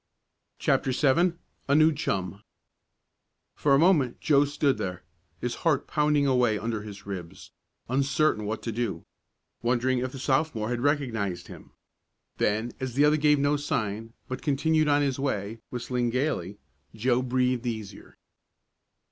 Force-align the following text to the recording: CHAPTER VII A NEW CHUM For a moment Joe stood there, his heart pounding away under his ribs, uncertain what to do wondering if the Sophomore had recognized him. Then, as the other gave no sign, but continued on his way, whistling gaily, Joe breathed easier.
CHAPTER 0.57 0.93
VII 0.93 1.33
A 1.67 1.75
NEW 1.75 1.93
CHUM 1.93 2.41
For 3.53 3.75
a 3.75 3.77
moment 3.77 4.19
Joe 4.19 4.45
stood 4.45 4.79
there, 4.79 5.03
his 5.39 5.53
heart 5.61 5.85
pounding 5.85 6.25
away 6.25 6.57
under 6.57 6.81
his 6.81 7.05
ribs, 7.05 7.51
uncertain 7.87 8.45
what 8.47 8.63
to 8.63 8.71
do 8.71 9.05
wondering 9.61 9.99
if 9.99 10.11
the 10.11 10.17
Sophomore 10.17 10.69
had 10.69 10.81
recognized 10.81 11.49
him. 11.49 11.69
Then, 12.37 12.73
as 12.79 12.95
the 12.95 13.05
other 13.05 13.17
gave 13.17 13.37
no 13.37 13.57
sign, 13.57 14.13
but 14.27 14.41
continued 14.41 14.87
on 14.87 15.03
his 15.03 15.19
way, 15.19 15.59
whistling 15.69 16.09
gaily, 16.09 16.57
Joe 16.95 17.21
breathed 17.21 17.67
easier. 17.67 18.17